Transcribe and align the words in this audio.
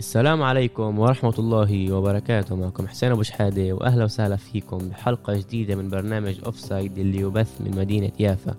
السلام 0.00 0.42
عليكم 0.42 0.98
ورحمة 0.98 1.34
الله 1.38 1.92
وبركاته. 1.92 2.56
معكم 2.56 2.88
حسين 2.88 3.10
أبو 3.12 3.22
شحادة 3.22 3.72
وأهلا 3.72 4.04
وسهلا 4.04 4.36
فيكم 4.36 4.78
بحلقة 4.78 5.36
جديدة 5.36 5.74
من 5.74 5.88
برنامج 5.88 6.40
Offside 6.46 6.98
اللي 6.98 7.18
يبث 7.18 7.60
من 7.60 7.76
مدينة 7.76 8.10
يافا. 8.20 8.54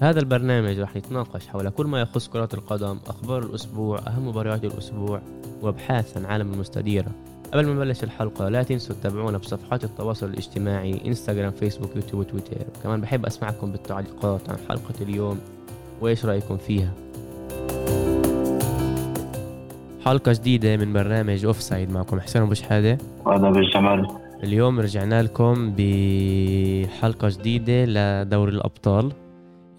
هذا 0.00 0.20
البرنامج 0.20 0.78
راح 0.78 0.96
يتناقش 0.96 1.46
حول 1.46 1.70
كل 1.70 1.86
ما 1.86 2.00
يخص 2.00 2.28
كرة 2.28 2.48
القدم 2.54 2.98
أخبار 3.06 3.42
الأسبوع 3.42 3.98
أهم 3.98 4.28
مباريات 4.28 4.64
الأسبوع 4.64 5.22
وأبحاث 5.62 6.16
عن 6.16 6.24
عالم 6.24 6.52
المستديرة. 6.52 7.10
قبل 7.52 7.66
ما 7.66 7.74
نبلش 7.74 8.04
الحلقة 8.04 8.48
لا 8.48 8.62
تنسوا 8.62 8.94
تتابعونا 8.94 9.38
بصفحات 9.38 9.84
التواصل 9.84 10.26
الاجتماعي 10.26 11.06
انستغرام 11.06 11.50
فيسبوك 11.50 11.96
يوتيوب 11.96 12.20
وتويتر 12.20 12.66
كمان 12.82 13.00
بحب 13.00 13.26
أسمعكم 13.26 13.72
بالتعليقات 13.72 14.50
عن 14.50 14.56
حلقة 14.68 14.94
اليوم 15.00 15.40
وإيش 16.00 16.24
رأيكم 16.24 16.56
فيها. 16.56 16.92
حلقة 20.04 20.32
جديدة 20.32 20.76
من 20.76 20.92
برنامج 20.92 21.44
Offside 21.44 21.90
معكم 21.90 22.20
حسين 22.20 22.42
أبو 22.42 22.54
شحادة. 22.54 22.98
وهذا 23.24 23.50
بالجمال 23.50 24.06
اليوم 24.42 24.80
رجعنا 24.80 25.22
لكم 25.22 25.74
بحلقة 25.76 27.28
جديدة 27.28 27.84
لدوري 27.84 28.52
الأبطال. 28.52 29.12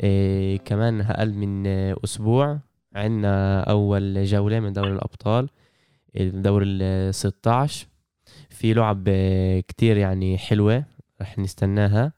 إيه 0.03 0.57
كمان 0.57 1.01
أقل 1.01 1.33
من 1.33 1.67
أسبوع 2.03 2.59
عنا 2.95 3.59
أول 3.59 4.25
جولة 4.25 4.59
من 4.59 4.73
دوري 4.73 4.91
الأبطال 4.91 5.49
الدور 6.15 6.63
ال 6.65 7.15
16 7.15 7.87
في 8.49 8.73
لعب 8.73 9.03
كتير 9.67 9.97
يعني 9.97 10.37
حلوة 10.37 10.83
رح 11.21 11.39
نستناها. 11.39 12.13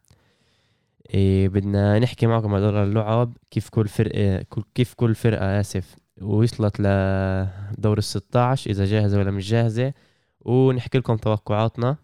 إيه 1.13 1.49
بدنا 1.49 1.99
نحكي 1.99 2.27
معكم 2.27 2.53
على 2.53 2.71
دور 2.71 2.83
اللعب 2.83 3.37
كيف 3.51 3.69
كل 3.69 3.87
فرقة 3.87 4.45
كيف 4.75 4.93
كل 4.93 5.15
فرقة 5.15 5.59
آسف. 5.59 5.95
وصلت 6.21 6.79
لدور 6.79 7.97
ال 7.97 8.03
16 8.03 8.71
إذا 8.71 8.85
جاهزة 8.85 9.19
ولا 9.19 9.31
مش 9.31 9.51
جاهزة. 9.51 9.93
ونحكي 10.41 10.97
لكم 10.97 11.15
توقعاتنا. 11.15 11.95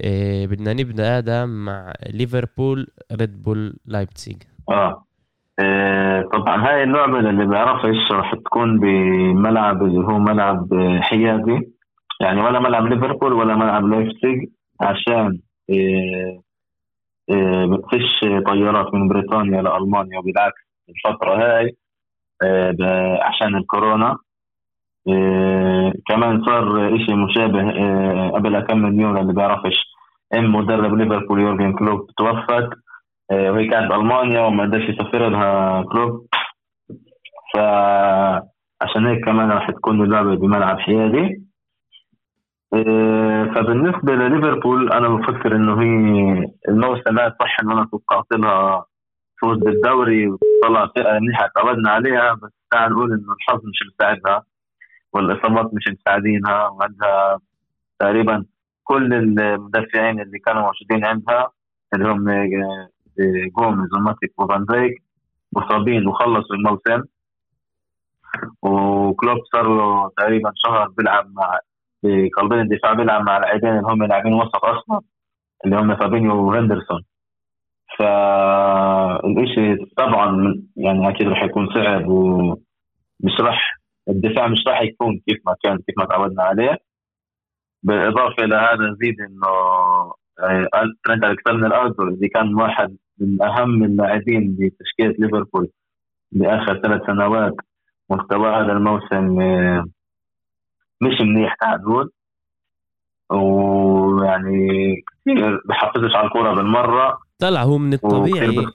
إيه 0.00 0.46
بدنا 0.46 0.72
نبدأ 0.72 1.18
آدم 1.18 1.48
مع 1.64 1.92
ليفربول 2.10 2.86
ريد 3.12 3.42
بول 3.42 3.76
لايبتسيغ 3.86 4.36
آه. 4.68 5.04
إيه 5.60 6.22
طبعا 6.32 6.68
هاي 6.68 6.82
اللعبة 6.82 7.18
اللي 7.18 7.46
بيعرفش 7.46 8.12
راح 8.12 8.34
تكون 8.34 8.80
بملعب 8.80 9.82
اللي 9.82 10.00
هو 10.06 10.18
ملعب 10.18 10.68
حيادي. 11.00 11.72
يعني 12.20 12.40
ولا 12.40 12.60
ملعب 12.60 12.86
ليفربول 12.86 13.32
ولا 13.32 13.54
ملعب 13.56 13.84
لايبتسيغ 13.84 14.36
عشان 14.80 15.40
إيه 15.70 16.42
بتخش 17.66 18.20
طيارات 18.46 18.94
من 18.94 19.08
بريطانيا 19.08 19.62
لألمانيا 19.62 20.18
وبالعكس. 20.18 20.62
الفترة 20.88 21.34
هاي 21.36 21.76
عشان 23.22 23.56
الكورونا. 23.56 24.16
إيه 25.08 25.92
كمان 26.08 26.44
صار 26.44 26.96
إشي 26.96 27.14
مشابه 27.14 27.70
إيه 27.70 28.30
قبل 28.30 28.60
كم 28.60 28.78
من 28.78 29.00
يوم 29.00 29.16
اللي 29.18 29.32
بيعرفش 29.32 29.76
إم 30.34 30.54
مدرب 30.54 30.94
ليفربول 30.94 31.40
يورجن 31.40 31.72
كلوب 31.72 32.06
توفت. 32.16 32.68
وهي 33.32 33.66
كانت 33.66 33.92
المانيا 33.92 34.40
وما 34.40 34.64
قدرش 34.64 34.88
يسافر 34.88 35.28
لها 35.28 35.82
كلوب. 35.82 36.26
فعشان 37.54 39.06
هيك 39.06 39.24
كمان 39.24 39.50
راح 39.50 39.70
تكون 39.70 40.02
اللعبة 40.02 40.34
بملعب 40.36 40.78
حيادي. 40.78 41.42
فبالنسبة 43.54 44.12
لليفربول 44.14 44.92
أنا 44.92 45.08
بفكر 45.08 45.56
إنه 45.56 45.80
هي 45.82 45.86
الموسم 46.68 47.18
هذا 47.18 47.36
صح 47.40 47.56
إنه 47.62 47.72
أنا 47.72 47.88
توقعت 47.90 48.26
لها 48.32 48.84
فوز 49.42 49.58
بالدوري 49.58 50.28
وطلع 50.28 50.86
فرقة 50.96 51.18
منيحه 51.18 51.50
تعودنا 51.54 51.90
عليها 51.90 52.34
بس 52.34 52.50
تعال 52.70 52.92
نقول 52.92 53.12
إنه 53.12 53.32
الحظ 53.32 53.60
مش 53.66 53.78
مساعدها 53.94 54.44
والإصابات 55.12 55.74
مش 55.74 55.84
مساعدينها 55.88 56.68
وعندها 56.68 57.38
تقريبا 57.98 58.44
كل 58.84 59.14
المدافعين 59.14 60.20
اللي 60.20 60.38
كانوا 60.38 60.62
موجودين 60.62 61.04
عندها 61.04 61.50
اللي 61.94 62.08
هم 62.08 62.24
جوميز 63.58 63.88
وماتيك 63.94 64.40
وفان 64.40 64.64
دايك 64.64 65.02
مصابين 65.52 66.08
وخلصوا 66.08 66.56
الموسم. 66.56 67.04
وكلوب 68.62 69.38
صار 69.52 69.68
له 69.76 70.10
تقريبا 70.16 70.52
شهر 70.56 70.88
بيلعب 70.88 71.26
مع 71.32 71.58
بقلبين 72.02 72.60
الدفاع 72.60 72.92
بيلعب 72.92 73.22
مع 73.22 73.38
لاعبين 73.38 73.70
اللي 73.70 73.88
هم 73.92 74.02
لاعبين 74.04 74.34
وسط 74.34 74.64
أصلا 74.64 75.00
اللي 75.64 75.76
هم 75.76 75.96
فابينيو 75.96 76.48
وهندرسون. 76.48 77.02
فالإشي 78.02 79.84
طبعا 79.96 80.54
يعني 80.76 81.08
أكيد 81.08 81.28
رح 81.28 81.42
يكون 81.42 81.68
صعب 81.74 82.06
ومش 82.08 83.40
رح 83.40 83.78
الدفاع 84.08 84.48
مش 84.48 84.58
راح 84.66 84.82
يكون 84.82 85.20
كيف 85.28 85.38
ما 85.46 85.54
كان 85.64 85.76
كيف 85.76 85.98
ما 85.98 86.04
تعودنا 86.04 86.42
عليه. 86.42 86.78
بالإضافة 87.82 88.44
إلى 88.44 88.54
هذا 88.56 88.90
نزيد 88.90 89.20
إنه 89.20 89.48
ترينت 91.04 91.24
الكسندر 91.24 91.76
ارنولد 91.76 92.00
اللي 92.00 92.28
كان 92.28 92.54
واحد 92.54 92.96
من 93.20 93.42
أهم 93.42 93.84
اللاعبين 93.84 94.56
بتشكيله 94.60 95.14
ليفربول 95.18 95.68
باخر 96.32 96.80
ثلاث 96.80 97.02
سنوات 97.06 97.54
مستوى 98.10 98.48
هذا 98.50 98.72
الموسم 98.72 99.36
مش 101.00 101.20
منيح 101.20 101.56
نقول 101.62 102.10
ويعني 103.30 104.94
كثير 104.96 105.60
بحفزش 105.68 106.16
على 106.16 106.26
الكوره 106.26 106.54
بالمرة. 106.54 107.18
طلع 107.42 107.62
هو 107.62 107.78
من 107.78 107.92
الطبيعي 107.92 108.66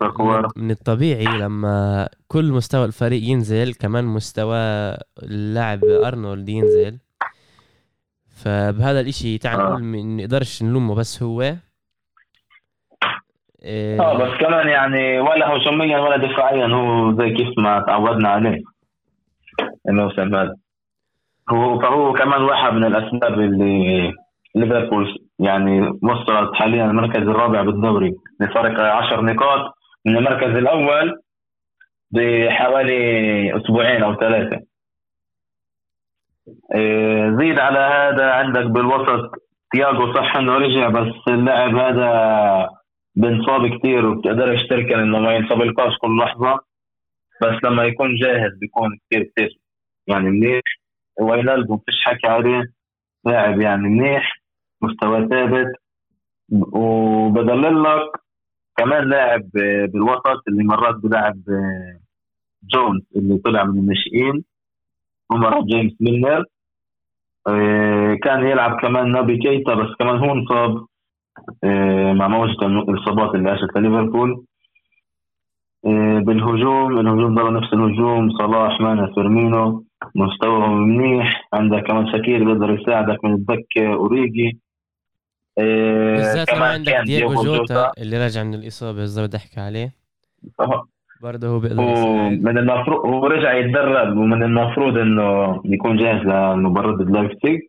من 0.55 0.71
الطبيعي 0.71 1.25
لما 1.25 2.07
كل 2.27 2.51
مستوى 2.51 2.85
الفريق 2.85 3.23
ينزل 3.23 3.73
كمان 3.73 4.05
مستوى 4.05 4.57
اللاعب 5.23 5.83
أرنولد 5.83 6.49
ينزل. 6.49 6.97
فبهذا 8.43 8.99
الإشي 8.99 9.37
تعال 9.37 9.59
نقول 9.59 9.83
ما 9.83 9.97
نقدرش 9.97 10.63
نلومه 10.63 10.95
بس 10.95 11.23
هو 11.23 11.41
إيه 11.41 11.57
آه 14.01 14.17
بس 14.17 14.39
كمان 14.39 14.67
يعني 14.67 15.19
ولا 15.19 15.55
هجوميا 15.55 15.99
ولا 15.99 16.17
دفاعيا 16.17 16.67
هو 16.67 17.17
زي 17.17 17.29
كيف 17.29 17.47
ما 17.57 17.83
تعودنا 17.87 18.29
عليه. 18.29 18.61
الموسم 19.89 20.35
هذا 20.35 20.55
هو 21.49 21.79
فهو 21.79 22.13
كمان 22.13 22.41
واحد 22.41 22.73
من 22.73 22.83
الأسباب 22.83 23.39
اللي 23.39 24.13
ليفربول 24.55 25.19
يعني 25.39 25.81
وصلت 25.81 26.53
حاليا 26.53 26.85
المركز 26.85 27.21
الرابع 27.21 27.61
بالدوري. 27.61 28.13
بفرق 28.39 28.79
10 28.79 29.21
نقاط 29.21 29.73
من 30.05 30.17
المركز 30.17 30.57
الأول 30.57 31.21
بحوالي 32.11 33.57
أسبوعين 33.57 34.03
أو 34.03 34.15
ثلاثة. 34.15 34.61
زيد 37.39 37.59
على 37.59 37.79
هذا 37.79 38.31
عندك 38.31 38.65
بالوسط 38.65 39.31
تياجو 39.71 40.13
صح 40.13 40.35
إنه 40.35 40.57
رجع 40.57 40.89
بس 40.89 41.13
اللاعب 41.27 41.75
هذا 41.75 42.69
بنصاب 43.15 43.77
كثير 43.77 44.05
وبتقدرش 44.05 44.67
تركن 44.69 44.99
انه 44.99 45.19
ما 45.19 45.33
ينصاب 45.35 45.61
الكاس 45.61 45.97
كل 46.01 46.17
لحظة 46.17 46.59
بس 47.41 47.63
لما 47.63 47.83
يكون 47.83 48.15
جاهز 48.15 48.51
بيكون 48.59 48.99
كثير 49.09 49.23
كثير 49.23 49.59
يعني 50.07 50.29
منيح 50.29 50.61
وينالدو 51.21 51.77
فيش 51.77 52.05
حكي 52.05 52.27
عليه. 52.27 52.63
لاعب 53.25 53.61
يعني 53.61 53.81
منيح 53.81 54.37
مستوى 54.81 55.27
ثابت. 55.27 55.67
وبدلل 56.73 57.83
لك 57.83 58.11
كمان 58.77 59.09
لاعب 59.09 59.41
بالوسط 59.93 60.43
اللي 60.47 60.63
مرات 60.63 60.95
بلاعب 60.95 61.41
جونز 62.73 63.01
اللي 63.15 63.37
طلع 63.37 63.63
من 63.63 63.79
الناشئين 63.79 64.43
عمر 65.31 65.61
جيمس 65.61 65.93
ميلنر. 66.01 66.43
كان 68.23 68.47
يلعب 68.47 68.79
كمان 68.81 69.11
نابي 69.11 69.37
كيتا 69.37 69.73
بس 69.73 69.95
كمان 69.99 70.17
هو 70.17 70.31
انصاب 70.33 70.85
مع 72.17 72.27
موجة 72.27 72.65
الإصابات 72.65 73.35
اللي 73.35 73.49
عاشت 73.49 73.77
ليفربول 73.77 74.43
بالهجوم 76.25 76.99
الهجوم 76.99 77.35
ضل 77.35 77.53
نفس 77.53 77.73
الهجوم 77.73 78.37
صلاح 78.37 78.81
ماني 78.81 79.13
فيرمينو. 79.15 79.83
مستواهم 80.15 80.77
منيح. 80.89 81.47
عندك 81.53 81.83
كمان 81.83 82.11
شاكيري 82.11 82.43
بيقدر 82.43 82.79
يساعدك 82.81 83.25
من 83.25 83.33
الدكة 83.33 83.93
أوريجي. 83.93 84.59
بالذات 85.57 86.53
لما 86.53 86.65
عندك 86.65 86.93
دييغو 87.05 87.43
جوتا 87.43 87.91
اللي 87.97 88.25
رجع 88.25 88.43
من 88.43 88.53
الإصابة 88.53 89.03
إذا 89.03 89.25
بدي 89.25 89.37
أحكي 89.37 89.59
عليه. 89.59 89.93
برضه 91.21 91.47
هو 91.47 91.59
بيقدر 91.59 91.83
من 92.29 92.57
المفروض 92.57 93.05
هو 93.05 93.27
رجع 93.27 93.53
يتدرب 93.53 94.17
ومن 94.17 94.43
المفروض 94.43 94.97
إنه 94.97 95.61
يكون 95.65 95.97
جاهز 95.97 96.21
لمباراة 96.25 96.95
لايبزيج 96.95 97.61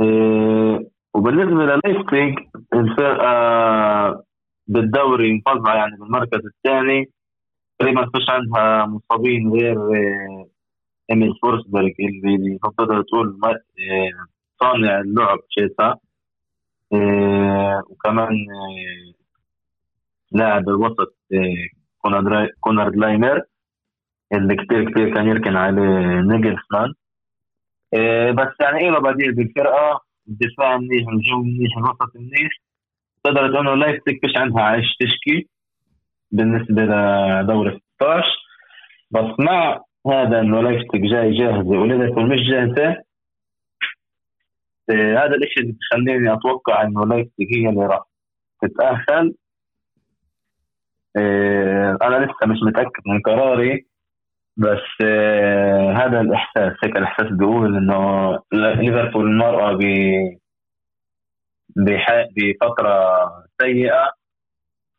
إيه 0.00 0.88
وبالنسبة 1.14 1.62
للايبزيج 1.64 2.34
الفرقة 2.74 4.24
بالدوري 4.66 5.32
مفضلة 5.32 5.74
يعني 5.74 5.96
بالمركز 5.96 6.40
الثاني. 6.46 7.10
تقريبا 7.78 8.10
فيش 8.14 8.30
عندها 8.30 8.86
مصابين 8.86 9.52
غير 9.52 9.94
إيه 9.94 10.46
إيميل 11.10 11.34
فورسبرغ 11.42 11.90
اللي 12.00 12.58
تقدر 12.62 13.02
تقول 13.02 13.38
إيه 13.78 14.10
صانع 14.60 15.00
اللعب 15.00 15.38
تشيسا 15.50 15.86
إيه 15.88 16.05
وكمان 16.92 18.28
إيه 18.32 19.12
لاعب 20.32 20.68
الوسط 20.68 21.16
كونراد 22.60 22.96
لايمر 22.96 23.42
اللي 24.32 24.56
كتير 24.56 24.90
كتير 24.90 25.14
كان 25.14 25.26
يركن 25.26 25.56
عليه 25.56 26.20
نيجلسمان. 26.20 26.92
بس 28.34 28.54
يعني 28.60 28.90
له 28.90 28.98
بديل 28.98 29.34
بالفرقة 29.34 30.00
الدفاع 30.28 30.76
منيح 30.76 31.08
الهجوم 31.08 31.46
منيح 31.48 31.76
الوسط 31.78 32.16
منيح. 32.16 32.50
تقدر 33.24 33.52
تقول 33.52 33.68
إنه 33.68 33.74
لايبزيج 33.74 34.20
فيش 34.20 34.36
عندها 34.36 34.62
إيش 34.62 34.96
تشكي 35.00 35.48
بالنسبة 36.30 36.82
لدور 36.82 37.60
ال 37.60 37.80
16 37.94 38.22
بس 39.10 39.34
مع 39.40 39.80
هذا 40.06 40.40
إنه 40.40 40.60
لايبزيج 40.62 41.10
جاي 41.10 41.38
جاهزه 41.38 41.68
وليفربول 41.68 42.28
مش 42.28 42.40
جاهزة 42.50 42.96
هذا 44.90 45.34
الشيء 45.36 45.62
اللي 45.62 45.76
بخليني 45.80 46.32
أتوقع 46.32 46.82
إنه 46.82 47.06
لايبزيج 47.06 47.54
هي 47.54 47.68
اللي 47.68 47.86
راح 47.86 48.02
تتأهل. 48.62 49.34
إيه 51.16 51.98
أنا 52.02 52.24
لسه 52.24 52.46
مش 52.46 52.58
متأكد 52.66 53.02
من 53.06 53.20
قراري 53.20 53.86
بس 54.56 55.04
آه 55.04 55.92
هذا 55.92 56.20
الإحساس 56.20 56.72
هيك 56.84 56.96
الإحساس 56.96 57.26
بيقول 57.30 57.76
إنه 57.76 58.30
ليفربول 58.52 59.26
المرأة 59.26 59.72
ب 59.72 59.82
بفترة 61.76 62.96
سيئة 63.62 64.12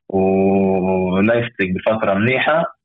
ولايفتك 0.10 1.72
بفترة 1.76 2.14
منيحة. 2.14 2.78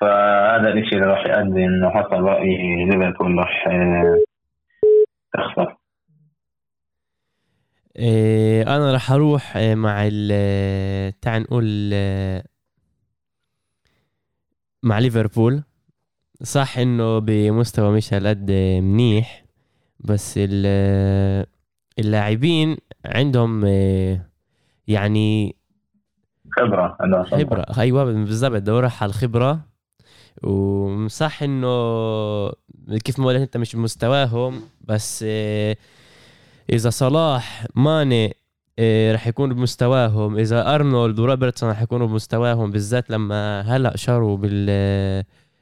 فهذا 0.00 0.68
الشيء 0.72 0.94
اللي 0.98 1.06
راح 1.06 1.26
يؤدي 1.26 1.64
إنه 1.64 1.90
حسب 1.90 2.12
رأيي 2.12 2.84
ليفربول 2.84 3.38
راح 3.38 3.68
آه، 3.68 4.18
تخسر. 5.34 5.75
أنا 7.98 8.92
راح 8.92 9.12
أروح 9.12 9.56
آه، 9.56 9.74
مع 9.74 10.06
ال 10.06 10.30
آه، 10.32 11.14
تعال 11.20 11.42
نقول 11.42 11.90
مع 14.82 14.98
ليفربول. 14.98 15.62
صح 16.42 16.78
إنه 16.78 17.18
بمستوى 17.18 17.96
مش 17.96 18.14
هالقد 18.14 18.50
منيح 18.82 19.44
بس 20.00 20.40
اللاعبين 21.98 22.76
عندهم 23.04 23.64
يعني 24.88 25.56
خبرة 26.56 26.96
عندهم 27.00 27.24
خبرة. 27.24 27.66
أيوه 27.78 28.04
بالضبط. 28.04 28.62
دورة 28.62 28.92
على 29.00 29.08
الخبرة. 29.08 29.60
وصح 30.42 31.42
إنه 31.42 31.68
كيف 33.04 33.18
ما 33.18 33.26
قلت 33.26 33.40
أنت 33.40 33.56
مش 33.56 33.76
بمستواهم 33.76 34.60
بس 34.80 35.24
إذا 36.72 36.90
صلاح 36.90 37.66
ماني 37.74 38.34
رح 39.12 39.26
يكونوا 39.26 39.56
بمستواهم 39.56 40.38
إذا 40.38 40.74
أرنولد 40.74 41.18
وروبرتسون 41.18 41.70
رح 41.70 41.82
يكونوا 41.82 42.06
بمستواهم 42.06 42.70
بالذات 42.70 43.10
لما 43.10 43.60
هلأ 43.60 43.96
شاروا 43.96 44.36
بال 44.36 45.52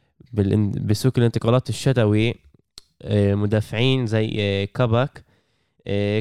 بسوق 0.81 1.13
الانتقالات 1.19 1.69
الشتوي 1.69 2.35
آه، 3.03 3.35
مدافعين 3.35 4.07
زي 4.07 4.37
آه، 4.41 4.65
كاباك. 4.75 5.25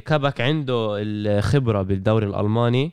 كاباك 0.05 0.41
عنده 0.41 0.95
الخبرة 0.97 1.81
بالدوري 1.81 2.25
الألماني 2.25 2.91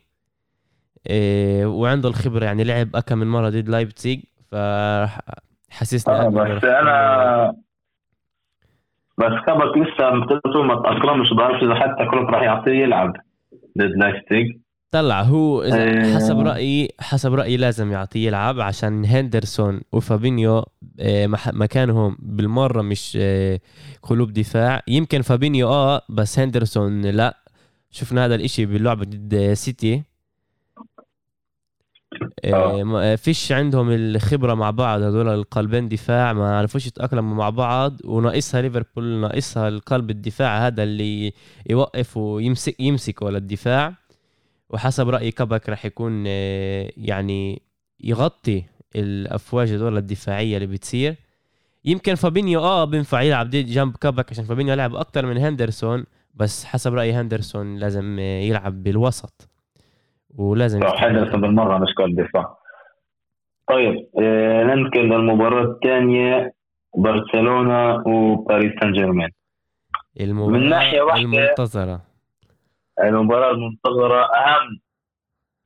وعنده 1.65 2.09
الخبرة 2.09 2.45
يعني 2.45 2.65
لعب 2.65 2.97
اكم 2.97 3.19
من 3.19 3.27
مرة 3.27 3.49
ضد 3.49 3.69
لايبتسيج 3.69 4.21
فحسسني 4.51 6.15
آه 6.15 6.29
بس 6.29 6.65
أنا 6.65 7.57
بس 9.21 9.33
كاباك 9.47 9.77
لسه 9.79 10.11
ما 10.63 10.75
تاقلمش 10.83 11.33
بعرفش 11.33 11.63
إذا 11.63 11.75
حتى 11.75 12.05
كلوب 12.11 12.31
راح 12.31 12.43
يعطيه 12.43 12.73
يلعب. 12.73 13.13
ضد 13.79 13.91
لايبتسيج 13.97 14.57
طلع 14.91 15.23
هو 15.23 15.63
إذا 15.63 16.15
حسب 16.15 16.39
رأيي 16.41 16.89
حسب 17.01 17.35
رأيي 17.35 17.57
لازم 17.57 17.93
يعطيه 17.93 18.27
يلعب 18.27 18.61
عشان 18.61 19.05
هندرسون 19.05 19.81
وفابينيو 19.93 20.65
آه، 21.01 21.27
مكانهم 21.53 22.17
بالمرة 22.19 22.83
مش 22.83 23.19
آه، 23.21 23.61
قلوب 24.03 24.33
دفاع. 24.33 24.83
يمكن 24.89 25.23
فابينيو 25.23 25.69
آه 25.69 26.03
بس 26.09 26.39
هندرسون 26.39 27.01
لا. 27.03 27.37
شفنا 27.91 28.25
هذا 28.25 28.35
الإشي 28.35 28.67
باللعبة 28.67 29.05
ضد 29.05 29.53
سيتي. 29.53 30.03
آه. 32.45 33.17
فيش 33.17 33.53
عندهم 33.53 33.91
الخبرة 33.91 34.55
مع 34.55 34.71
بعض 34.71 35.03
هذول 35.03 35.29
القلبين 35.29 35.89
دفاع 35.89 36.33
ما 36.33 36.59
عرفوش 36.59 36.87
يتأقلموا 36.87 37.37
مع 37.37 37.51
بعض 37.51 38.01
وناقصها 38.05 38.63
ليفربول 38.63 39.05
ناقصها 39.21 39.69
القلب 39.69 40.11
الدفاع 40.11 40.67
هذا 40.67 40.83
اللي 40.83 41.33
يوقف 41.71 42.17
ويمسك 42.17 42.81
يمسك 42.81 43.23
ولا 43.23 43.39
الدفاع 43.39 43.95
وحسب 44.71 45.09
رأيي 45.09 45.31
كبك 45.31 45.69
راح 45.69 45.85
يكون 45.85 46.25
آه، 46.27 46.93
يعني 46.97 47.63
يغطي 48.01 48.65
الأفواج 48.97 49.69
هذول 49.71 49.97
الدفاعية 49.99 50.57
اللي 50.57 50.67
بتصير. 50.67 51.17
يمكن 51.85 52.15
فابينيو 52.15 52.61
آه 52.61 52.85
بينفع 52.85 53.23
يلعب 53.23 53.51
جنب 53.51 53.97
كبك 53.97 54.31
عشان 54.31 54.45
فابينيو 54.45 54.75
لعب 54.75 54.95
أكثر 54.95 55.27
من 55.27 55.39
هندرسون 55.39 56.05
بس 56.35 56.65
حسب 56.65 56.95
رأيي 56.95 57.13
هندرسون 57.13 57.77
لازم 57.77 58.17
آه، 58.21 58.41
يلعب 58.41 58.83
بالوسط. 58.83 59.50
ولازم 60.39 60.81
هندرسون 60.85 61.41
بالمرة 61.41 61.79
مش 61.79 61.95
كل 61.99 62.15
دفاع 62.15 62.57
طيب 63.69 64.07
آه 64.23 64.63
ننتقل 64.65 65.01
للمباراة 65.01 65.63
الثانية 65.65 66.53
برشلونة 66.97 68.03
وباريس 68.07 68.73
سان 68.81 68.93
جيرمان 68.93 69.31
المباراة 70.21 70.51
من 70.51 70.69
ناحية 70.69 71.01
واحدة 71.03 71.21
المنتظرة. 71.23 72.01
المباراة 73.03 73.51
المنتظرة 73.51 74.21
أهم 74.23 74.81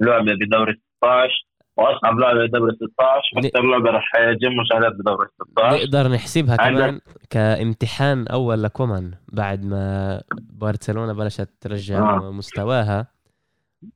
لعبة 0.00 0.32
بدوري 0.34 0.80
16 0.98 1.28
وأصعب 1.76 2.18
لعبة 2.18 2.46
بدوري 2.46 2.72
16 2.76 3.46
أكثر 3.48 3.62
لعبة 3.70 3.90
راح 3.90 4.12
يجم 4.16 4.52
مشاهدات 4.60 4.92
بدوري 4.92 5.28
16 5.52 5.76
نقدر 5.76 6.08
نحسبها 6.12 6.56
كمان 6.56 7.00
كامتحان 7.30 8.26
أول 8.26 8.62
لكومان 8.62 9.10
بعد 9.32 9.64
ما 9.64 10.20
برشلونة 10.52 11.12
بلشت 11.12 11.48
ترجع 11.60 11.98
آه. 11.98 12.30
مستواها. 12.32 13.13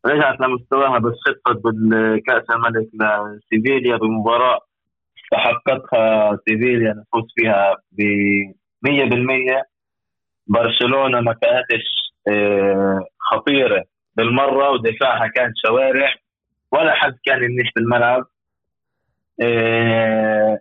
رجعت 0.07 0.41
لمستواها 0.41 0.99
بس 0.99 1.15
خطت 1.27 1.61
بالكأس 1.65 2.45
الملك 2.51 2.89
لسيفيليا 2.95 3.97
بمباراة 3.97 4.61
استحقتها 5.25 6.39
سيفيليا 6.49 6.93
نفوز 6.93 7.25
فيها 7.37 7.77
ب 7.93 8.03
100% 8.87 9.65
برشلونة 10.47 11.21
ما 11.21 11.33
كانتش 11.33 12.13
آه، 12.29 13.01
خطيرة 13.19 13.85
بالمرة 14.17 14.71
ودفاعها 14.71 15.27
كان 15.27 15.53
شوارع 15.67 16.15
ولا 16.73 16.95
حد 16.95 17.15
كان 17.25 17.41
منيح 17.41 17.71
بالملعب 17.77 18.25
آه، 19.43 20.59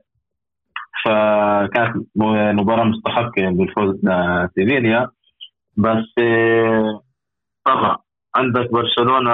فكانت 1.06 2.08
مباراة 2.56 2.84
مستحقة 2.84 3.50
بالفوز 3.50 3.96
لسيفيليا 4.04 5.10
بس 5.78 6.06
آه، 6.20 7.02
طبعا 7.66 7.98
عندك 8.38 8.72
برشلونة 8.72 9.32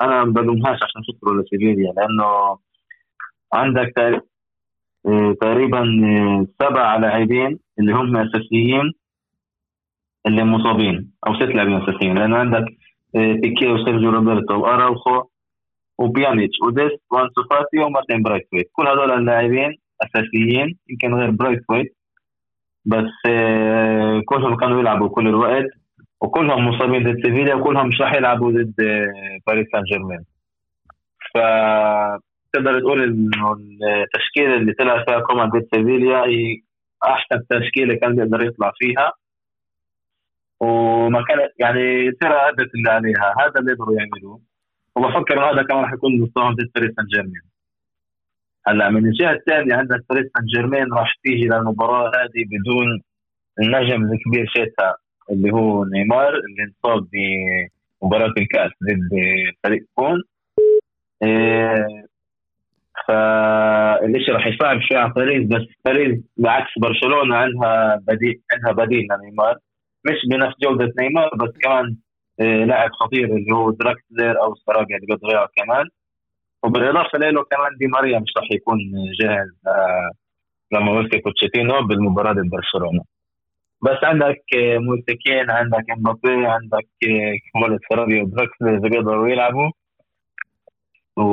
أنا 0.00 0.24
ما 0.24 0.32
بلومهاش 0.32 0.78
عشان 0.82 1.02
خسروا 1.02 1.42
لسيفيليا 1.42 1.92
لأنه 1.92 2.58
عندك 3.52 3.92
تقريبا 5.40 5.82
سبع 6.62 6.96
لاعبين 6.96 7.58
اللي 7.78 7.92
هم 7.92 8.16
أساسيين 8.16 8.92
اللي 10.26 10.44
مصابين 10.44 11.12
أو 11.26 11.34
ست 11.34 11.42
لاعبين 11.42 11.82
أساسيين 11.82 12.18
لأنه 12.18 12.36
عندك 12.36 12.64
آه، 13.16 13.32
بيكي 13.32 13.66
وسيرجيو 13.68 14.10
روبرتو 14.10 14.54
وأراوخو 14.54 15.22
وبيانيتش 15.98 16.54
ودست 16.66 17.02
وأنسو 17.12 17.42
فاتي 17.50 17.78
ومارتن 17.78 18.22
برايتويت 18.22 18.70
كل 18.72 18.88
هذول 18.88 19.10
اللاعبين 19.10 19.78
أساسيين 20.02 20.78
يمكن 20.88 21.14
غير 21.14 21.30
برايتويت 21.30 21.96
بس 22.84 23.12
آه، 23.28 24.22
كلهم 24.26 24.56
كانوا 24.56 24.80
يلعبوا 24.80 25.08
كل 25.08 25.28
الوقت. 25.28 25.83
وكلهم 26.24 26.68
مصابين 26.68 27.02
ضد 27.02 27.16
سيفيليا 27.22 27.54
وكلهم 27.54 27.88
مش 27.88 28.00
راح 28.00 28.14
يلعبوا 28.14 28.50
ضد 28.52 28.74
آه، 28.80 29.38
باريس 29.46 29.66
سان 29.72 29.82
جيرمان 29.82 30.24
ف 31.34 31.38
تقدر 32.52 32.80
تقول 32.80 33.02
إنه 33.02 33.52
التشكيلة 34.04 34.56
اللي 34.56 34.72
طلع 34.72 35.04
فيها 35.04 35.20
كومان 35.20 35.48
ضد 35.48 35.66
سيفيليا 35.74 36.18
هي 36.18 36.60
أحسن 37.04 37.46
تشكيلة 37.50 37.94
كان 37.94 38.16
بيقدر 38.16 38.44
يطلع 38.46 38.72
فيها. 38.78 39.12
وما 40.60 41.24
كانت 41.28 41.52
يعني 41.58 42.08
الفرقه 42.08 42.48
أدت 42.48 42.74
اللي 42.74 42.90
عليها. 42.90 43.34
هذا 43.40 43.60
اللي 43.60 43.72
يقدروا 43.72 43.96
يعملوه. 43.98 44.40
وبفكر 44.96 45.50
هذا 45.50 45.62
كمان 45.62 45.82
راح 45.82 45.92
يكون 45.92 46.20
مستواهم 46.20 46.54
ضد 46.54 46.70
باريس 46.74 46.90
سان 46.96 47.06
جيرمان 47.06 47.42
هلأ 48.66 48.90
من 48.90 49.06
الجهة 49.06 49.32
الثانية 49.32 49.74
عندك 49.74 50.04
باريس 50.10 50.26
سان 50.36 50.46
جيرمان 50.46 50.92
راح 50.92 51.12
تيجي 51.24 51.48
للمباراة 51.48 52.08
هذه 52.08 52.44
بدون 52.52 53.02
النجم 53.60 54.12
الكبير 54.12 54.46
تبعها 54.56 54.96
اللي 55.30 55.52
هو 55.52 55.84
نيمار 55.84 56.28
اللي 56.28 56.62
انصاب 56.68 57.08
بمباراه 58.02 58.32
الكأس 58.38 58.70
ضد 58.84 59.10
فريق 59.64 59.82
كون. 59.94 60.22
إيه 61.22 61.86
فالشيء 63.08 64.34
راح 64.34 64.46
يصعب 64.46 64.80
شوي 64.80 64.98
على 64.98 65.12
باريس 65.16 65.46
بس 65.48 65.62
باريس 65.84 66.20
بعكس 66.36 66.70
برشلونة 66.78 67.36
عندها 67.36 67.96
بديل 68.08 68.40
عندها 68.52 68.84
بديل 68.84 69.06
لنيمار. 69.10 69.56
مش 70.04 70.16
بنفس 70.30 70.54
جودة 70.62 70.92
نيمار 71.00 71.30
بس 71.34 71.50
كمان 71.62 71.96
آه، 72.40 72.64
لاعب 72.64 72.90
خطير 72.92 73.24
اللي 73.24 73.54
هو 73.54 73.70
دراكسلر 73.70 74.42
أو 74.42 74.54
سراجا 74.54 74.96
اللي 74.96 75.06
بيضيعه 75.06 75.48
كمان. 75.56 75.86
وبالإضافة 76.64 77.18
له 77.18 77.44
كمان 77.44 77.76
دي 77.78 77.86
ماريا 77.86 78.18
مش 78.18 78.32
راح 78.36 78.48
يكون 78.52 78.78
جاهز 79.20 79.60
آه، 79.66 80.10
لما 80.72 81.00
مسك 81.02 81.24
بوتشيتينو 81.24 81.86
بالمباراة 81.86 82.32
ضد 82.32 82.50
برشلونة. 82.50 83.13
بس 83.84 83.98
عندك 84.04 84.42
آه، 84.56 84.78
موسيقيين 84.78 85.50
عندك 85.50 85.90
امبابي 85.90 86.46
عندك 86.46 86.88
آه، 87.08 87.34
كمال 87.52 87.78
فيراري 87.88 88.22
وبراكسلي 88.22 88.70
اذا 88.70 88.88
بيقدروا 88.88 89.28
يلعبوا. 89.28 89.70
و... 91.16 91.24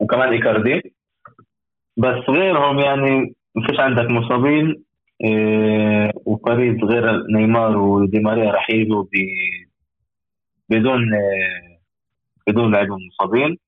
وكمان 0.00 0.28
إيكاردي. 0.32 0.94
بس 1.96 2.30
غيرهم 2.30 2.78
يعني 2.78 3.34
ما 3.54 3.66
فيش 3.66 3.80
عندك 3.80 4.10
مصابين 4.10 4.84
إيه 5.24 6.12
وباريس 6.26 6.84
غير 6.84 7.26
نيمار 7.26 7.76
ودي 7.76 8.20
ماريا 8.20 8.50
راح 8.52 8.70
يجوا. 8.70 9.04
بدون 10.70 11.14
إيه 11.14 11.78
بدون 12.46 12.72
لاعبين 12.72 12.98
مصابين. 13.08 13.58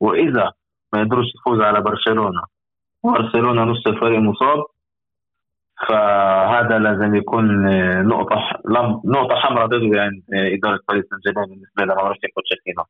وإذا 0.00 0.52
ما 0.92 1.00
يقدروش 1.00 1.26
يفوزوا 1.34 1.64
على 1.64 1.80
برشلونة 1.80 2.42
وبرشلونه 3.02 3.64
نص 3.64 3.86
الفريق 3.86 4.18
مصاب. 4.18 4.75
فهذا 5.88 6.78
لازم 6.78 7.14
يكون 7.14 7.66
إيه، 7.66 8.02
نقطة 8.02 8.36
نقطة 9.04 9.34
حمراء 9.34 9.66
ضد 9.66 9.82
يعني 9.82 10.22
إدارة 10.32 10.80
باريس 10.88 11.04
سان 11.10 11.18
جيرمان 11.26 11.48
بالنسبة 11.48 11.84
لنا 11.84 11.94
راح 11.94 12.16
بوتشيتينو 12.36 12.84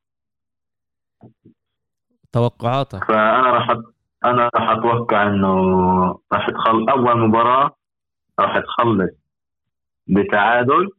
توقعاتك؟ 2.32 3.04
فأنا 3.04 3.50
راح 3.50 3.70
أنا 4.24 4.50
راح 4.54 4.70
أتوقع 4.70 5.26
إنه 5.26 5.54
راح 6.32 6.50
تخل 6.50 6.86
أول 6.88 7.18
مباراة 7.18 7.76
راح 8.40 8.58
تخلص 8.58 9.10
بتعادل 10.06 10.90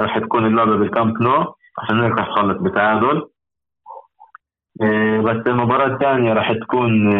راح 0.00 0.18
تكون 0.18 0.46
اللعبة 0.46 0.76
بالكامب 0.76 1.22
نو 1.22 1.54
عشان 1.78 2.00
هيك 2.00 2.12
راح 2.12 2.28
تخلص 2.28 2.62
بتعادل. 2.62 3.28
إيه، 4.82 5.20
بس 5.20 5.46
المباراة 5.46 5.94
الثانية 5.94 6.32
راح 6.32 6.52
تكون 6.52 7.12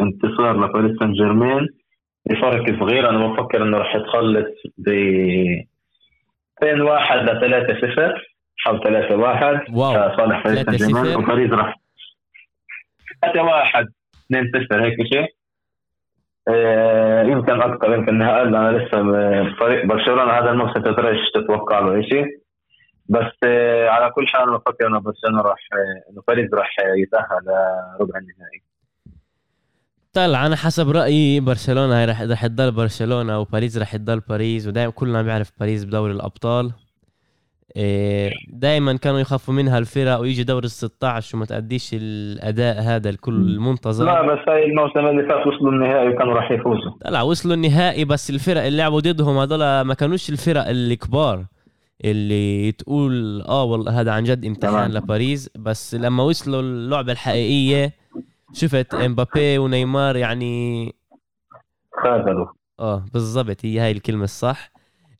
انتصار 0.00 0.64
لباريس 0.64 0.98
سان 0.98 1.12
جيرمان 1.12 1.68
بفرق 2.26 2.80
صغير. 2.80 3.08
أنا 3.08 3.26
بفكر 3.26 3.62
إنه 3.62 3.78
راح 3.78 3.96
تخلص 3.96 4.48
ب 4.78 4.90
بين 6.62 6.80
واحد 6.80 7.18
لثلاثة 7.18 7.74
صفر 7.74 8.28
أو 8.68 8.78
ثلاثة 8.78 9.16
واحد. 9.16 9.60
واو. 9.70 10.16
صالح 10.16 10.44
باريس 10.44 10.62
سان 10.62 10.76
جيرمان 10.76 11.16
وباريس 11.16 11.50
راح 11.50 11.80
ثلاثة 13.22 13.42
واحد 13.42 13.86
اثنين 14.26 14.50
صفر 14.54 14.84
هيك 14.84 14.96
شيء 15.12 15.26
آه، 16.48 17.22
يمكن 17.22 17.62
أكثر 17.62 17.94
يمكن 17.94 18.22
أقل 18.22 18.56
أنا 18.56 18.78
لسه 18.78 19.02
فريق 19.60 19.86
برشلونة 19.86 20.32
هذا 20.32 20.50
الموسم 20.50 20.80
تقدرش 20.80 21.18
تتوقع 21.34 21.78
له 21.78 22.02
شيء 22.02 22.26
بس 23.08 23.32
آه، 23.44 23.88
على 23.88 24.10
كل 24.10 24.26
حال 24.28 24.50
بفكر 24.50 24.86
إنه 24.86 25.00
برشلونة 25.00 25.42
راح 25.42 25.58
إنه 26.10 26.22
باريس 26.28 26.54
راح 26.54 26.76
يتأهل 26.96 27.44
لربع 27.46 28.18
النهائي. 28.18 28.62
طلع 30.12 30.46
أنا 30.46 30.56
حسب 30.56 30.90
رأيي 30.90 31.40
برشلونة 31.40 31.98
هي 31.98 32.04
رح 32.04 32.22
رح 32.22 32.46
تضل 32.46 32.70
برشلونة 32.70 33.38
وباريس 33.38 33.78
رح 33.78 33.96
تضل 33.96 34.20
باريس 34.20 34.66
ودائما 34.66 34.92
كلنا 34.92 35.22
بيعرف 35.22 35.52
باريس 35.60 35.84
بدوري 35.84 36.12
الأبطال. 36.12 36.72
إيه، 37.76 38.30
دائما 38.48 38.96
كانوا 38.96 39.20
يخافوا 39.20 39.54
منها 39.54 39.78
الفرق 39.78 40.16
ويجي 40.18 40.44
دور 40.44 40.64
ال 40.64 40.70
16 40.70 41.36
وما 41.36 41.46
تأديش 41.46 41.90
الأداء 41.92 42.82
هذا 42.82 43.10
الكل 43.10 43.34
المنتظر. 43.34 44.04
لا 44.04 44.22
بس 44.22 44.48
هاي 44.48 44.64
الموسم 44.64 44.98
اللي 44.98 45.22
فات 45.28 45.46
وصلوا 45.46 45.72
النهائي 45.72 46.08
وكانوا 46.08 46.34
راح 46.34 46.50
يفوزوا. 46.50 46.92
لا 47.10 47.22
وصلوا 47.22 47.54
النهائي 47.54 48.04
بس 48.04 48.30
الفرق 48.30 48.62
اللي 48.62 48.78
لعبوا 48.78 49.00
ضدهم 49.00 49.38
هذول 49.38 49.80
ما 49.80 49.94
كانوش 49.94 50.30
الفرق 50.30 50.68
الكبار 50.68 51.44
اللي 52.04 52.72
تقول 52.72 53.42
آه 53.42 53.64
والله 53.64 54.00
هذا 54.00 54.12
عن 54.12 54.24
جد 54.24 54.44
امتحان 54.44 54.90
لباريس. 54.90 55.50
بس 55.58 55.94
لما 55.94 56.22
وصلوا 56.22 56.60
اللعبة 56.60 57.12
الحقيقية 57.12 58.01
شفت 58.52 58.94
إمبابي 58.94 59.58
ونيمار 59.58 60.16
يعني 60.16 60.94
خاذلوا. 62.02 62.46
آه 62.80 63.04
بالضبط 63.12 63.64
هي 63.64 63.80
هاي 63.80 63.90
الكلمة 63.90 64.24
الصح. 64.24 64.72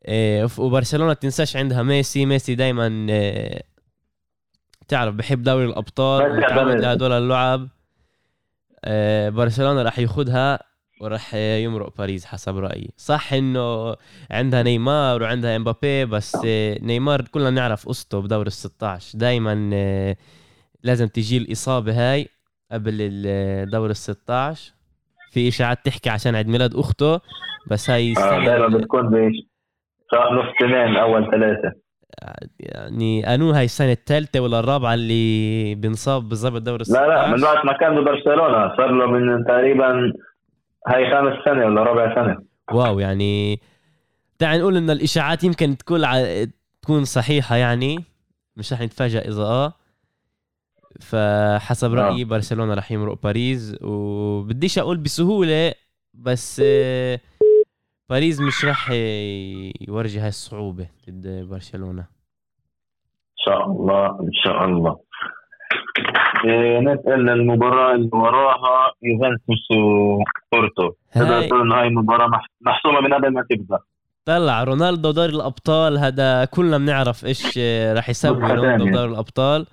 إيه 0.09 0.49
وبرشلونة 0.59 1.13
تنساش 1.13 1.57
عندها 1.57 1.83
ميسي. 1.83 2.27
ميسي 2.27 2.55
دائما 2.55 3.07
إيه 3.11 3.63
تعرف 4.89 5.15
بحب 5.15 5.43
دوري 5.43 5.65
الأبطال 5.65 6.37
متعود 6.37 6.81
لهدول 6.81 7.13
اللعب. 7.13 7.69
إيه 8.85 9.29
برشلونة 9.29 9.83
راح 9.83 9.99
ياخذها 9.99 10.59
وراح 11.01 11.35
يمرق 11.35 11.97
باريس 11.99 12.25
حسب 12.25 12.57
رأيي. 12.57 12.91
صح 12.97 13.33
إنه 13.33 13.97
عندها 14.31 14.63
نيمار 14.63 15.23
وعندها 15.23 15.57
إمبابي 15.57 16.05
بس 16.05 16.37
نيمار 16.83 17.23
كلنا 17.23 17.51
نعرف 17.51 17.89
قصته 17.89 18.21
بدور 18.21 18.47
ال 18.47 18.53
16 18.53 19.19
دائما 19.19 19.55
لازم 20.83 21.09
تجي 21.09 21.37
الإصابة 21.37 22.13
هاي. 22.13 22.29
قبل 22.73 22.99
الدور 23.01 23.91
ال 23.91 23.97
16 23.97 24.73
في 25.31 25.49
إشاعات 25.49 25.79
تحكي 25.85 26.11
عشان 26.11 26.35
عيد 26.35 26.49
ميلاد 26.49 26.75
أخته 26.77 27.21
بس 27.71 27.91
هاي 27.91 28.15
آه 28.19 28.45
دائما 28.45 28.79
بتكون 28.79 29.07
نص 30.15 30.45
سنين 30.61 30.97
أول 30.97 31.31
ثلاثة. 31.31 31.73
يعني 32.59 33.35
أنو 33.35 33.51
هاي 33.51 33.65
السنة 33.65 33.93
الثالثة 33.93 34.41
ولا 34.41 34.61
الرابعة 34.61 34.95
اللي 34.95 35.75
بنصاب 35.75 36.29
بالضبط 36.29 36.63
دوري 36.63 36.85
لا 36.89 37.09
لا 37.09 37.37
من 37.37 37.45
وقت 37.45 37.65
ما 37.65 37.73
كان 37.73 38.01
ببرشلونة. 38.01 38.77
صار 38.77 38.91
له 38.91 39.07
من 39.07 39.45
تقريبا 39.45 40.13
هاي 40.89 41.11
خامس 41.11 41.33
سنة 41.45 41.67
ولا 41.67 41.83
رابع 41.83 42.15
سنة. 42.15 42.37
واو 42.73 42.99
يعني 42.99 43.61
تعال 44.39 44.61
نقول 44.61 44.77
إن 44.77 44.91
الإشاعات 44.91 45.45
يمكن 45.45 45.77
تكون 45.77 46.05
ع... 46.05 46.45
تكون 46.83 47.05
صحيحة 47.05 47.57
يعني. 47.57 48.05
مش 48.57 48.73
رح 48.73 48.81
نتفاجئ 48.81 49.29
إذا 49.29 49.43
آه. 49.43 49.73
فحسب 51.01 51.95
رأيي 51.95 52.23
آه. 52.23 52.27
برشلونة 52.27 52.75
رح 52.75 52.93
يمرق 52.93 53.23
باريس 53.23 53.77
وبديش 53.83 54.79
أقول 54.79 54.97
بسهولة 54.97 55.75
بس 56.15 56.63
آه 56.65 57.21
باريس 58.11 58.41
مش 58.41 58.65
راح 58.65 58.91
يورجي 59.89 60.21
هاي 60.21 60.29
الصعوبة 60.29 60.87
ضد 61.11 61.49
برشلونة. 61.51 62.03
إن 62.03 63.45
شاء 63.45 63.67
الله 63.67 64.07
إن 64.07 64.33
شاء 64.45 64.65
الله. 64.65 64.99
إيه 66.45 66.79
نسأل 66.81 67.29
المباراة 67.29 67.95
اللي 67.95 68.11
وراها 68.13 68.93
يوفنتوس 69.03 69.71
وبورتو 69.71 70.93
تقول 71.15 71.61
إنه 71.61 71.75
هاي 71.75 71.87
المباراة 71.87 72.31
محسومة 72.61 73.01
من 73.01 73.15
قبل 73.15 73.33
ما 73.33 73.45
تبدأ. 73.51 73.79
طلع 74.25 74.65
رونالدو 74.65 75.11
دوري 75.11 75.33
الأبطال 75.33 75.99
هذا 75.99 76.45
كلنا 76.45 76.79
بنعرف 76.79 77.25
إيش 77.25 77.59
راح 77.97 78.09
يسوي 78.09 78.53
رونالدو 78.53 78.85
دوري 78.85 79.11
الأبطال. 79.13 79.67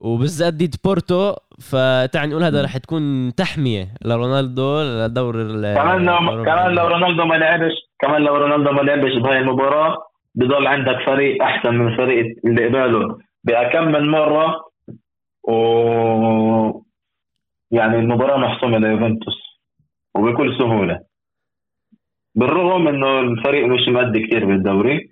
وبالذات 0.00 0.54
ضد 0.54 0.74
بورتو 0.84 1.34
فتعني 1.60 2.30
نقول 2.30 2.42
هذا 2.42 2.64
رح 2.64 2.76
تكون 2.76 3.34
تحمية 3.34 3.84
لرونالدو 4.04 4.82
لدور 4.82 5.34
كمان 5.74 6.04
لو 6.04 6.44
كمان 6.44 6.74
لو 6.74 6.86
رونالدو 6.86 7.24
ما 7.24 7.34
لعبش 7.34 7.72
كمان 7.98 8.22
لو 8.22 8.36
رونالدو 8.36 8.72
ما 8.72 8.80
لعبش 8.80 9.16
بهاي 9.16 9.38
المباراة 9.38 9.96
بضل 10.34 10.66
عندك 10.66 10.98
فريق 11.06 11.42
أحسن 11.42 11.74
من 11.74 11.92
الفريق 11.92 12.36
اللي 12.44 12.66
قباله. 12.66 13.18
بأكم 13.44 13.84
من 13.84 14.08
مرة 14.08 14.64
و 15.48 15.54
يعني 17.70 17.96
المباراة 17.98 18.36
محسومة 18.36 18.78
ليوفنتوس 18.78 19.38
وبكل 20.14 20.58
سهولة. 20.58 21.00
بالرغم 22.34 22.88
إنه 22.88 23.20
الفريق 23.20 23.66
مش 23.66 23.88
هادي 23.88 24.26
كثير 24.26 24.44
بالدوري 24.46 25.10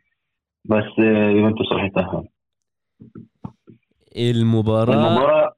بس 0.64 0.98
يوفنتوس 0.98 1.72
راح 1.72 1.84
يتأهل. 1.84 2.24
المباراة 4.18 4.94
المباراة 4.94 5.54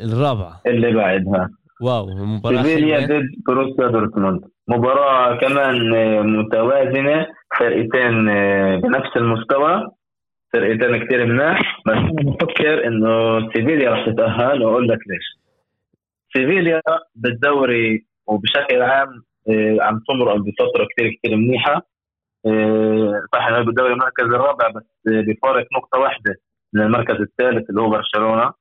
الرابعة. 0.00 0.60
اللي 0.66 0.92
بعدها. 0.92 1.50
واو 1.82 2.06
مباراة 2.06 2.62
سيفيليا 2.62 3.06
ضد 3.06 3.26
بروسيا 3.46 3.86
دورتموند. 3.88 4.40
مباراة 4.68 5.36
كمان 5.36 5.76
متوازنة. 6.38 7.26
فرقتين 7.58 8.24
بنفس 8.80 9.16
المستوى. 9.16 9.88
فرقتين 10.52 11.04
كثير 11.04 11.26
مناح. 11.26 11.80
بس 11.86 11.92
أنا 11.92 12.12
بفكر 12.22 12.86
إنه 12.86 13.40
سيفيليا 13.52 13.90
راح 13.90 14.06
تتأهل 14.06 14.62
وأقول 14.62 14.88
لك 14.88 14.98
ليش. 15.08 15.44
سيفيليا 16.36 16.80
بالدوري 17.14 18.06
وبشكل 18.26 18.82
عام 18.82 19.08
آه، 19.48 19.76
عم 19.80 20.00
تمرق 20.08 20.36
بفترة 20.36 20.86
كثير 20.90 21.18
كثير 21.22 21.36
منيحة. 21.36 21.86
آه، 22.46 23.22
صح 23.34 23.46
إنه 23.46 23.64
بالدوري 23.64 23.92
المركز 23.92 24.24
الرابع 24.24 24.68
بس 24.68 24.84
بفارق 25.06 25.66
نقطة 25.76 25.98
واحدة. 25.98 26.34
من 26.74 26.82
المركز 26.82 27.14
الثالث 27.20 27.70
اللي 27.70 27.80
هو 27.80 27.90
برشلونة. 27.90 28.52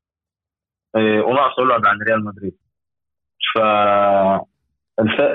إيه، 0.96 1.22
وناقصه 1.22 1.64
لعب 1.64 1.86
عن 1.86 2.00
ريال 2.08 2.26
مدريد. 2.26 2.58
ف. 3.56 3.60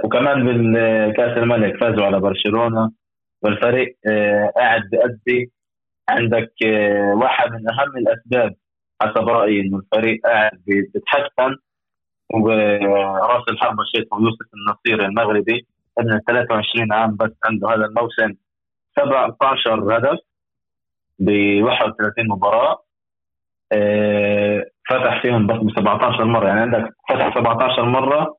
وكمان 0.05 0.45
بالكاس 0.47 1.39
الملك 1.39 1.81
فازوا 1.81 2.05
على 2.07 2.21
برشلونة. 2.21 2.91
والفريق 3.43 3.97
إيه، 4.09 4.53
قاعد 4.57 4.83
بيأدي 4.91 5.53
عندك 6.09 6.53
إيه، 6.65 7.13
واحد 7.15 7.51
من 7.53 7.71
أهم 7.71 7.97
الأسباب 7.97 8.55
حسب 9.03 9.29
رأيي 9.29 9.61
إنه 9.61 9.79
الفريق 9.79 10.21
قاعد 10.27 10.51
بيتحسن 10.67 11.57
وراس 12.35 13.49
الحربة 13.49 13.83
الشيخ 13.83 14.05
يوسف 14.13 14.47
النصير 14.55 15.07
المغربي 15.07 15.67
ابن 15.99 16.21
23 16.29 16.93
عام 16.93 17.17
بس 17.17 17.31
عنده 17.45 17.69
هذا 17.69 17.85
الموسم 17.85 18.35
17 18.99 19.97
هدف. 19.99 20.19
ب 21.19 21.31
31 21.63 22.29
مباراة 22.29 22.79
آه، 23.73 24.65
فتح 24.91 25.23
فيهم 25.23 25.47
بس 25.47 25.57
ب 25.57 25.71
17 25.81 26.25
مرة. 26.25 26.49
يعني 26.49 26.61
عندك 26.61 26.91
فتح 27.09 27.35
17 27.35 27.85
مرة 27.85 28.37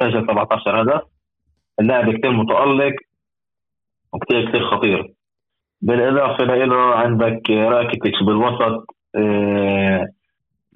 سجل 0.00 0.26
17 0.28 0.82
هدف. 0.82 1.02
اللاعب 1.80 2.10
كثير 2.10 2.30
متألق 2.30 2.94
وكتير 4.12 4.48
كتير 4.48 4.66
خطير. 4.66 5.12
بالإضافة 5.82 6.44
له 6.44 6.94
عندك 6.94 7.50
راكيتيتش 7.50 8.22
بالوسط 8.26 8.86
آه، 9.16 10.06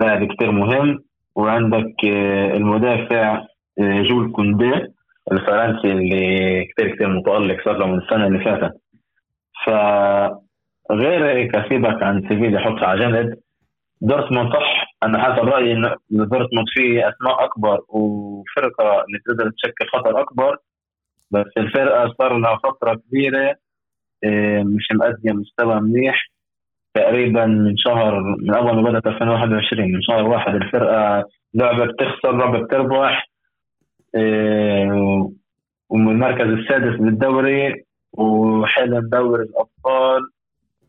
لاعب 0.00 0.33
كتير 0.33 0.50
مهم. 0.50 1.05
وعندك 1.37 2.05
آه، 2.05 2.57
المدافع 2.57 3.45
جول 3.78 4.33
كوندي 4.33 4.73
الفرنسي 5.33 5.93
اللي 5.93 6.64
كتير 6.64 6.95
كتير 6.95 7.09
متألق 7.09 7.64
صار 7.64 7.78
له 7.78 7.87
من 7.87 7.99
السنة 7.99 8.26
اللي 8.26 8.45
فاتت. 8.45 8.81
فغير 10.88 11.26
هيك 11.31 11.69
سيبك 11.69 12.02
عن 12.02 12.23
سيفيليا 12.23 12.59
حطها 12.59 12.87
على 12.87 13.00
جنب. 13.00 13.35
دورتموند 14.00 14.52
صح. 14.52 14.87
أنا 15.02 15.23
حسب 15.23 15.45
رايي 15.45 15.73
ان 15.73 15.95
دورتموند 16.11 16.66
فيه 16.75 17.09
أسماء 17.09 17.45
أكبر 17.45 17.81
وفرقة 17.88 19.05
اللي 19.05 19.19
تقدر 19.26 19.50
تشكل 19.50 19.87
خطر 19.93 20.21
أكبر. 20.21 20.57
بس 21.31 21.47
الفرقة 21.57 22.14
صار 22.19 22.38
لها 22.38 22.57
فترة 22.57 22.95
كبيرة 22.95 23.55
آه، 24.25 24.62
مش 24.62 24.88
مأدية 24.95 25.33
مستوى 25.33 25.81
منيح. 25.81 26.31
تقريبا 26.95 27.47
من 27.47 27.76
شهر 27.76 28.21
من 28.21 28.55
أول 28.55 28.76
ما 28.83 28.90
بدأت 28.90 29.07
2021 29.07 29.93
من 29.93 30.02
شهر 30.02 30.23
واحد 30.23 30.55
الفرقة 30.55 31.25
لعبه 31.55 31.85
بتخسر 31.85 32.37
لعبه 32.37 32.59
بتربح 32.59 33.28
آه، 34.14 35.31
ومن 35.88 36.09
المركز 36.09 36.47
السادس 36.47 37.00
بالدوري 37.00 37.85
وحلم 38.12 39.09
دوري 39.09 39.43
الأبطال. 39.43 40.23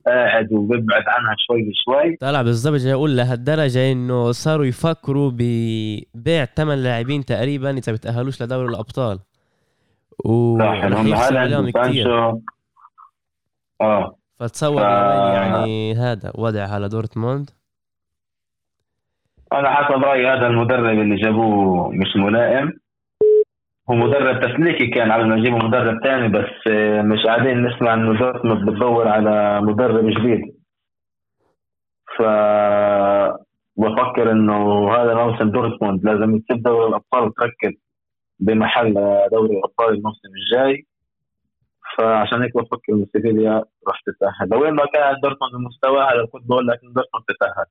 قاعد 0.08 0.54
وبيبعد 0.54 1.04
عنها 1.08 1.36
شوي 1.48 1.72
شوي 1.86 2.16
طلع 2.16 2.42
بالضبط 2.42 2.80
جاي 2.80 2.94
أقول 2.94 3.18
لهالدرجه 3.18 3.92
إنه 3.92 4.32
صاروا 4.32 4.66
يفكروا 4.66 5.32
ببيع 5.34 6.46
ثمان 6.46 6.84
لاعبين 6.84 7.26
تقريبا 7.26 7.70
إذا 7.78 7.94
بتأهلوش 7.94 8.42
لدوري 8.44 8.70
الأبطال. 8.70 9.20
و 10.26 10.58
هم 10.62 11.14
عليهم 11.14 11.70
كثير 11.70 12.34
آه. 13.82 14.16
فتصور 14.40 14.82
ف... 14.82 14.86
يعني 15.34 15.96
هذا 15.96 16.32
وضع 16.36 16.64
على 16.64 16.90
دورتموند. 16.90 17.50
أنا 19.54 19.74
حسب 19.74 20.04
رأيي 20.04 20.28
هذا 20.28 20.48
المدرب 20.48 21.00
اللي 21.00 21.16
جابوه 21.16 21.90
مش 21.90 22.16
ملائم. 22.16 22.80
هو 23.90 23.96
مدرب 23.96 24.40
تسليكي 24.40 24.88
كان 24.88 25.12
على 25.12 25.40
يجيبوا 25.40 25.60
مدرب 25.60 26.04
ثاني 26.04 26.28
بس 26.28 26.68
مش 27.06 27.26
قاعدين 27.26 27.64
نسمع 27.64 27.94
إنه 27.94 28.20
دورتموند 28.20 28.70
بتدور 28.70 29.08
على 29.08 29.62
مدرب 29.62 30.10
جديد. 30.10 30.42
ف 32.18 32.22
بفكر 33.78 34.32
إنه 34.32 34.92
هذا 34.96 35.14
موسم 35.14 35.52
دورتموند 35.52 36.06
لازم 36.06 36.40
تسيب 36.40 36.64
دوري 36.64 36.88
الأبطال 36.90 37.24
وتركز 37.24 37.74
بمحل 38.40 38.94
دوري 39.32 39.58
الأبطال 39.58 39.94
الموسم 39.94 40.30
الجاي. 40.36 40.86
فعشان 41.98 42.42
هيك 42.42 42.58
بفكر 42.58 42.94
إنه 42.94 43.06
سيفيليا 43.14 43.64
راح 43.88 44.02
تتأهل. 44.06 44.50
لو 44.52 44.72
ما 44.72 44.86
كان 44.86 45.16
دورتموند 45.24 45.54
المستوى 45.54 46.00
هذا 46.00 46.26
كنت 46.32 46.48
بقول 46.50 46.68
لك 46.68 46.80
دورتموند 46.84 47.26
تتأهل. 47.28 47.66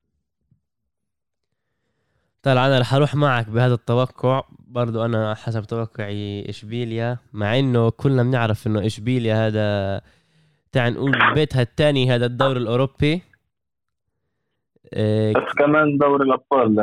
طيب 2.47 2.57
أنا 2.57 2.79
رح 2.79 2.93
أروح 2.93 3.15
معك 3.15 3.49
بهذا 3.49 3.73
التوقع. 3.73 4.43
برضو 4.67 5.05
أنا 5.05 5.35
حسب 5.35 5.63
توقعي 5.63 6.49
إشبيليا 6.49 7.17
مع 7.33 7.59
إنه 7.59 7.89
كلنا 7.89 8.23
بنعرف 8.23 8.67
إنه 8.67 8.85
إشبيليا 8.85 9.47
هذا 9.47 10.01
تعال 10.71 10.93
نقول 10.93 11.33
بيتها 11.33 11.61
الثاني 11.61 12.11
هذا 12.11 12.25
الدوري 12.25 12.59
الأوروبي. 12.59 13.21
إيه 14.93 15.33
بس 15.33 15.53
كمان 15.57 15.97
دوري 15.97 16.25
الأبطال 16.25 16.79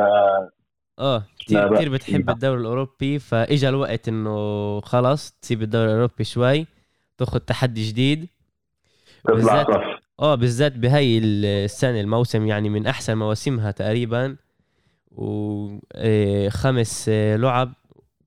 آه 0.99 1.23
كثير 1.39 1.75
كثير 1.75 1.89
بتحب 1.89 2.29
الدوري 2.29 2.61
الأوروبي 2.61 3.19
فاجى 3.19 3.69
الوقت 3.69 4.07
إنه 4.07 4.81
خلص 4.81 5.31
تسيب 5.31 5.61
الدوري 5.61 5.85
الأوروبي 5.85 6.23
شوي 6.23 6.67
تاخذ 7.17 7.39
تحدي 7.39 7.89
جديد. 7.89 8.27
بالذات 9.25 9.67
آه 10.19 10.35
بالذات 10.35 10.71
بهي 10.71 11.17
السنة 11.17 11.99
الموسم 12.01 12.47
يعني 12.47 12.69
من 12.69 12.87
أحسن 12.87 13.17
مواسمها 13.17 13.71
تقريبا. 13.71 14.35
وخمس 15.15 17.05
آه، 17.09 17.35
لعب 17.35 17.73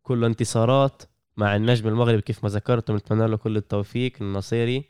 كله 0.02 0.26
انتصارات 0.26 1.02
مع 1.36 1.56
النجم 1.56 1.88
المغربي 1.88 2.22
كيف 2.22 2.44
ما 2.44 2.50
ذكرت 2.50 2.90
ونتمنى 2.90 3.28
له 3.28 3.36
كل 3.36 3.56
التوفيق 3.56 4.12
النصيري. 4.20 4.84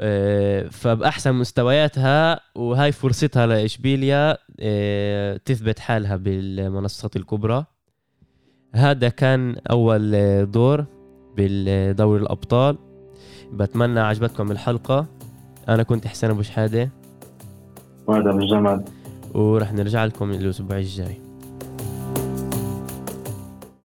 آه، 0.00 0.68
فبأحسن 0.68 1.34
مستوياتها 1.34 2.40
وهاي 2.54 2.92
فرصتها 2.92 3.46
لإشبيليا 3.46 4.38
آه، 4.60 5.36
تثبت 5.36 5.78
حالها 5.78 6.16
بالمنصات 6.16 7.16
الكبرى. 7.16 7.64
هذا 8.74 9.08
كان 9.08 9.56
أول 9.70 10.10
دور 10.50 10.84
بالدوري 11.36 12.22
الأبطال. 12.22 12.78
بتمنى 13.52 14.00
عجبتكم 14.00 14.50
الحلقة. 14.50 15.06
أنا 15.68 15.82
كنت 15.82 16.06
حسين 16.06 16.30
أبو 16.30 16.42
شحادة. 16.42 16.90
وهذا 18.06 18.32
بالجمال 18.32 18.84
ورح 19.34 19.72
نرجع 19.72 20.04
لكم 20.04 20.30
الأسبوع 20.30 20.78
الجاي. 20.78 21.31